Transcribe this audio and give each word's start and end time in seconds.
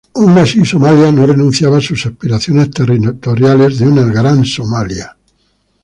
Aun 0.19 0.35
así, 0.43 0.59
Somalia 0.71 1.11
no 1.11 1.27
renunciaba 1.27 1.77
a 1.77 1.81
su 1.81 1.93
aspiraciones 1.93 2.71
territoriales 2.71 3.77
de 3.77 3.87
una 3.87 4.01
Gran 4.05 4.43
Somalia. 4.45 5.15